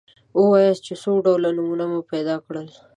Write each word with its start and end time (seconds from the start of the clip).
ووایاست 0.39 0.83
چې 0.87 0.93
څو 1.01 1.11
ډوله 1.25 1.49
نومونه 1.57 1.85
مو 1.91 1.99
پیدا 2.11 2.35
کړل. 2.45 2.67